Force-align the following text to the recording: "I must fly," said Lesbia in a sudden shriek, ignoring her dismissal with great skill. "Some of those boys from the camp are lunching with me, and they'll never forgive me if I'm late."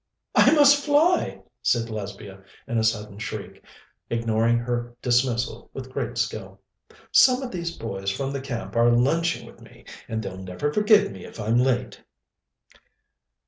"I 0.33 0.51
must 0.55 0.83
fly," 0.83 1.43
said 1.61 1.91
Lesbia 1.91 2.41
in 2.67 2.79
a 2.79 2.83
sudden 2.83 3.19
shriek, 3.19 3.63
ignoring 4.09 4.57
her 4.57 4.95
dismissal 4.99 5.69
with 5.75 5.91
great 5.91 6.17
skill. 6.17 6.59
"Some 7.11 7.43
of 7.43 7.51
those 7.51 7.77
boys 7.77 8.09
from 8.09 8.31
the 8.33 8.41
camp 8.41 8.75
are 8.75 8.89
lunching 8.89 9.45
with 9.45 9.61
me, 9.61 9.85
and 10.07 10.23
they'll 10.23 10.41
never 10.41 10.73
forgive 10.73 11.11
me 11.11 11.23
if 11.23 11.39
I'm 11.39 11.59
late." 11.59 12.01